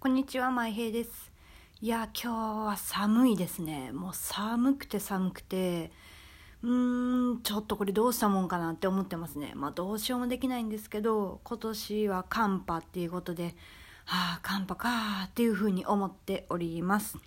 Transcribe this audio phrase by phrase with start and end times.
[0.00, 1.32] こんにちは、まいへいです。
[1.80, 3.90] いや、今日は寒いですね。
[3.90, 5.90] もう寒くて寒くて、
[6.62, 9.54] うーん、ちょっとこれどうしたもんかなって思ってますね。
[9.56, 13.56] まあどうしようもできないんですけど、今年は寒波っていうことで、
[14.04, 17.18] はあ、寒波かーっていうふうに思っております。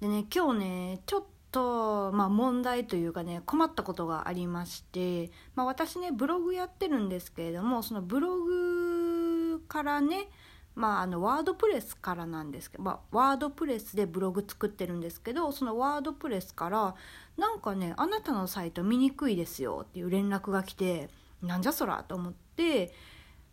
[0.00, 10.28] でね、今日ね、ちょっと、まあ、問題というかね困ったことがありまして、まあ、私ねブログやってるんですけれどもそのブログからね
[10.74, 16.94] まあ、あのワードプレスからなんですけど、まあ、ワードプレスでブログ作ってるんですけどそのワードプレスから
[17.36, 21.08] なんかねあなたのサイト見にくいですよっていう連絡が来て
[21.42, 22.94] なんじゃそらと思って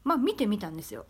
[0.03, 1.05] まあ見てみたんですよ。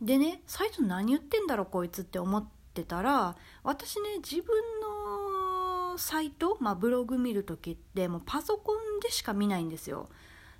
[0.00, 4.46] でねサイト何言ってんだろこいつって思ってたら私ね自分
[4.80, 10.08] のサイト、まあ、ブログ見る時ってもうパソコンでしか見ないんですよ。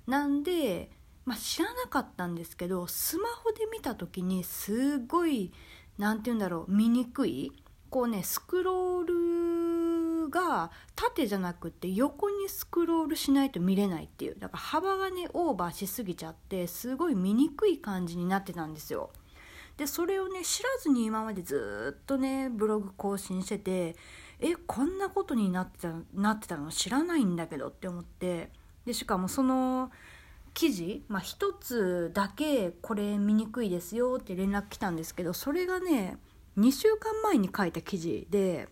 [0.07, 0.89] なんで
[1.25, 5.51] まあ、知らなかったんですけどスマホで見た時にすごい
[5.97, 7.53] 何て言うんだろう見にくい
[7.89, 19.11] こうねスクロールが縦じゃなくて横にスクロールしないと見れないっていうだから幅がねオーバーしすぎちゃってすごい見にくい感じになってたんですよ。
[19.77, 23.95] でそれをね知らずに今までずっとねブログ更新してて
[24.39, 28.49] えこんなことになってたなってたの知らないんだけどって思って
[28.85, 29.91] でしかもその
[30.53, 36.17] 記事、まあ、1つだけこれ見にくいですよって連絡来たんですけどそれがね
[36.57, 38.67] 2週間前に書いた記事で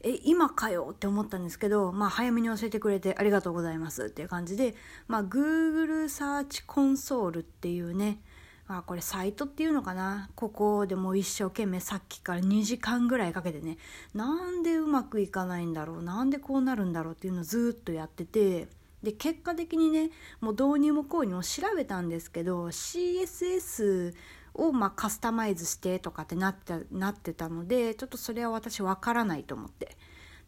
[0.00, 4.74] え今かよって思ったんですけど、まあ、早めに教えてくれてありがとうございますっていう感じで、
[5.08, 8.20] まあ、Google サーチコンソールっていうね
[8.68, 10.28] あこれサイトっていうのかな？
[10.34, 13.78] ここでもう一生懸命さっきから2時間ぐらいかけてね
[14.14, 16.02] なんでうまくいかないんだろう？
[16.02, 17.14] なんでこうなるんだろう？
[17.14, 18.68] っていうのをずっとやってて
[19.02, 20.10] で結果的にね
[20.40, 24.14] もう導入もこうにも調べたんですけど CSS
[24.54, 29.96] をまカスタマイズしてとかってなってなってたのでちょっとそれは私わからないと思って。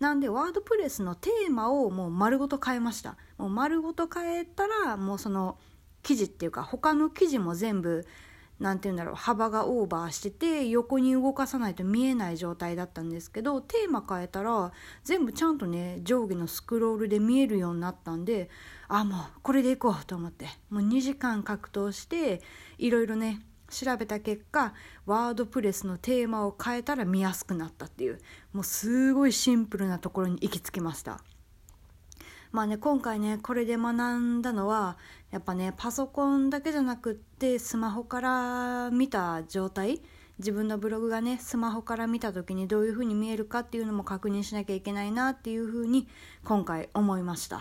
[0.00, 3.16] なんでワードプレスのテーマをもう丸ごと変えました。
[3.36, 5.58] もう丸ごと変えたらもうその
[6.02, 8.06] 記事っていうか他の記事も全部
[8.60, 14.72] 何て言うんだろう幅がオーバーしてて横に動かさないと見えない状態だったんですけどテーマ変えたら
[15.02, 18.50] 全部ちゃんとね上下のスクロールで見えるようになったんで
[18.88, 22.42] あもうこれでいこうと思ってもう2時間格闘して
[22.78, 23.40] いろいろね
[23.70, 24.74] 調べた結果
[25.06, 28.20] ワードプレスのテーマを変えたら見やすくなったっていう
[28.52, 31.22] もうすごいシンプルなところに行き着きました。
[32.52, 34.96] まあね今回ねこれで学んだのは
[35.30, 40.00] やっぱねパソコンだけじゃなくってスマホから見た状態
[40.38, 46.08] 自分のブログがねスマホから見た時にどういう風に見えるかっていうのも確認しなきゃいけないなっていう風に
[46.44, 47.60] 今回思いました。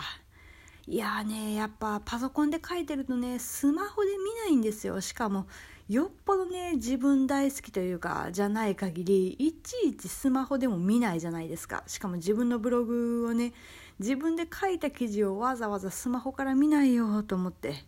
[0.90, 5.00] いやねやっぱパソコンで書いてるとねスマホで見ないんですよ。
[5.00, 5.46] しかも
[5.88, 11.84] よっぽどね自分大好きというかじゃない限りいちいちスマホでも見ないじゃないですか。
[11.86, 13.52] しかも自分のブログをね
[14.00, 17.84] 自分で書いた記事をわざわざスマホから見ないよと思って。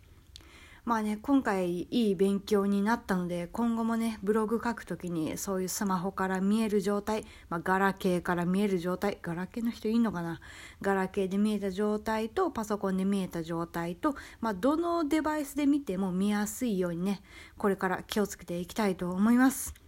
[0.85, 10.41] まあね今回いい勉強になったので今後もねブログ書く時にそういうスマホから見える状態、まあ、ガラケーから見える状態ガラケーの人いいのかな？
[10.81, 17.21] ガラケーで見えた状態とパソコンで見えた状態と、まあ、どのデバイスで見ても見やすいようにね
[17.57, 19.82] これから気をつけていきたいと思います。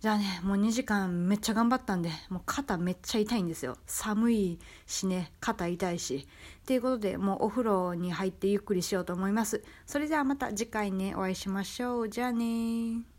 [0.00, 3.76] じゃあねもう2時間めっちゃ頑張ったんでもう肩めっちゃ痛いんですよ。
[3.86, 6.28] 寒いしね肩痛いし。
[6.62, 9.64] っていうことでもうお風呂に入ってゆっくりしようと思います。
[9.86, 12.08] それではまた次回ねお会いしましょう。
[12.08, 13.15] じゃあね